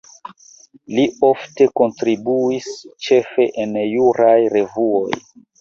Li 0.99 1.03
ofte 1.27 1.67
kontribuis 1.81 2.71
ĉefe 3.09 3.49
en 3.65 3.79
juraj 3.85 4.37
revuoj. 4.59 5.17